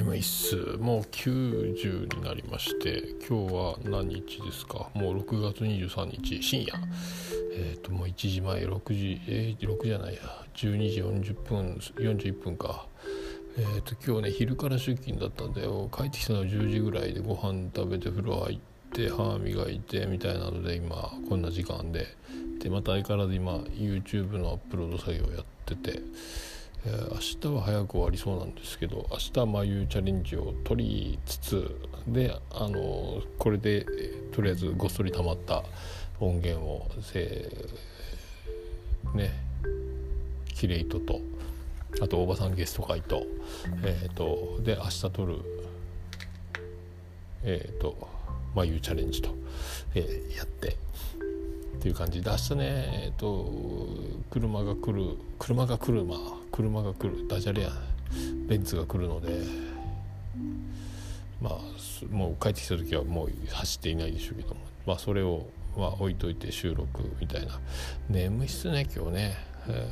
[0.00, 4.88] っすもう90になりまして今日は何日ですか？
[4.94, 6.74] もう6月23日深夜。
[7.54, 10.20] えっ、ー、ともう1時前6時えー、6じゃないや。
[10.54, 12.86] 12時40分41分か。
[13.58, 15.62] えーと、今日ね昼から出勤だったんで
[15.94, 18.58] 帰ってきたのは10時ぐらいでご飯食べて風呂入っ
[18.92, 22.06] て歯磨いてみたいなので今こんな時間で。
[22.60, 25.99] でまた相変わらず今 YouTube のアップロード作業やってて。
[27.20, 31.76] 明日は早く終わりそうなんですけど明日は眉チャレンジを取りつつ
[32.08, 33.84] であのこれで
[34.32, 35.62] とりあえずごっそり溜まった
[36.18, 37.46] 音源をせ
[39.14, 39.32] ね
[40.54, 41.20] キレイトと
[42.00, 43.26] あとおばさんゲスト会と,、
[43.82, 45.36] えーと、で明日撮る
[47.44, 48.08] えっ、ー、と
[48.54, 49.34] 眉チャレンジと、
[49.94, 52.22] えー、やってっていう感じ。
[52.22, 52.64] で明日ね
[53.04, 53.52] えっ、ー、と
[54.30, 57.70] 車が来る車が来るまあ車が来るダジャレや
[58.46, 59.28] ベンツが来るので
[61.40, 67.60] まあもう帰ってきた時はもう走っていないでしょうけどもまあそれをまあ置いといて収録みたいな。
[68.08, 69.36] 眠いっすね今日ね、
[69.68, 69.88] え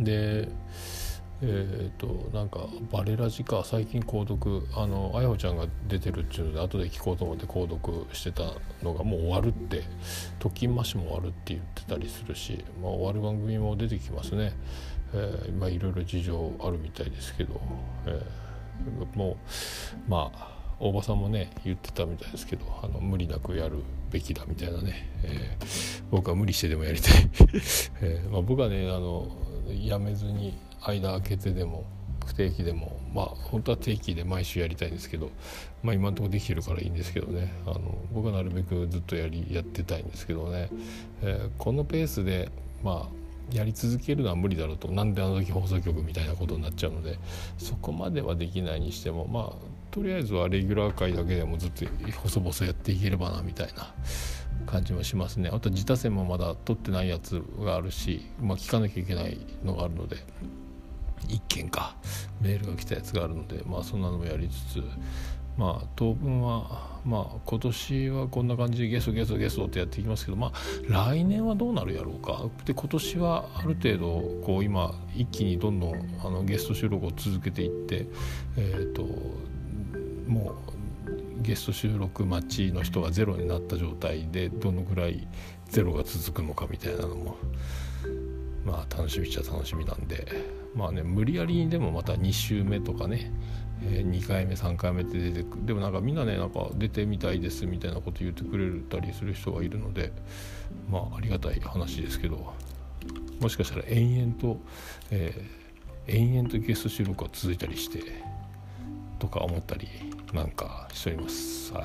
[0.00, 0.48] ー、で
[1.40, 8.42] えーと、なんかバレラジか最近購読あのあやほちゃんが出てるっていうので後で聞こうと思って購読してた
[8.82, 9.84] のがもう終わるって
[10.40, 14.52] 「と金マシも終わる」って言ってたりするし、まあ、終わる番組も出てきますね、
[15.14, 17.60] えー、まあいろいろ事情あるみたいですけど、
[18.06, 27.30] えー、もうまあ大場さんもね言ってたみたいですけどあの無理なくやるべきだみたいなね、えー、僕は無理してでもやりたい、
[28.00, 29.28] えーまあ、僕はねあの
[29.72, 31.84] やめずに間空けてでも
[32.26, 35.30] 不定期でもまあ本当は定期で毎週やりたいんですけど、
[35.82, 37.52] まあ、今のとこできてるからいいんですけどね。
[37.66, 40.68] あの僕はなるべくずっとやりやってたいんですけどね、
[41.22, 42.50] えー、このペースで
[42.82, 44.88] まあやり続けるのは無理だろうと。
[44.88, 47.18] なんであの時放送局みたいなことになっちゃうので
[47.56, 51.86] そこまではできないにしてもまあとりあえずはレギュラー回だけでもずっと
[52.22, 53.94] 細々やっていければなみたいな。
[54.66, 55.50] 感じもしますね。
[55.52, 60.16] あと自他戦もまだ取ってないやつがあるし、まあ、聞かなきゃいけないのがあるので。
[61.26, 61.96] 1件か。
[62.40, 64.82] メールが来たやつがあるのでまあそんなのもやりつつ。
[65.56, 70.52] まあ当分はまあ今年はこんな感じでゲストゲストゲストってやっていきますけどまあ
[70.88, 72.46] 来年はどうなるやろうか。
[72.64, 75.94] で今年はある程度こう今一気にどんどん
[76.24, 78.06] あのゲスト収録を続けていって
[78.56, 79.04] え、ー、と
[81.48, 85.26] ゲスト収録待ちの人がゼロになった状態でどのぐらい
[85.70, 87.36] ゼロが続くのかみたいなのも
[88.66, 90.58] まあ楽しみっちゃ楽しみなんで。
[90.74, 93.32] まあね無理やりにでもまた2週目とかね、
[93.82, 100.12] えー、2回目3回目って出てくでもなんかみんなねなんか出てみたいですみたいなこと言ってくれたりする人がいるので
[100.90, 102.52] まあありがたい話ですけど
[103.40, 104.60] もしかしたら延々と、
[105.10, 108.02] えー、延々とゲスト収録が続いたりして
[109.18, 109.88] とか思ったり
[110.32, 111.72] なんかしております。
[111.72, 111.84] はい。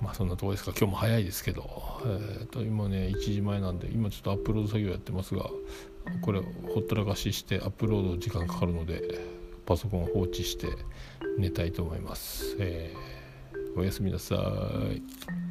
[0.00, 0.72] まあそんなとこですか。
[0.76, 5.50] 今日も早いですけど、えー、と今ね1時前なんで今ちょっとアップロード作業やってますが
[6.22, 9.20] これほったらかししてアップロード時間かかるので
[9.66, 10.68] パソコン放置して
[11.38, 14.36] 寝たいと思います、えー、おやすみなさ
[14.92, 15.49] い。